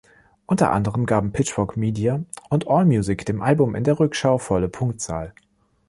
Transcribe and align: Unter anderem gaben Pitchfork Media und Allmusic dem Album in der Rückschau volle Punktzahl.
Unter 0.47 0.71
anderem 0.71 1.05
gaben 1.05 1.31
Pitchfork 1.31 1.77
Media 1.77 2.23
und 2.49 2.67
Allmusic 2.67 3.23
dem 3.27 3.39
Album 3.39 3.75
in 3.75 3.83
der 3.83 3.99
Rückschau 3.99 4.39
volle 4.39 4.67
Punktzahl. 4.67 5.31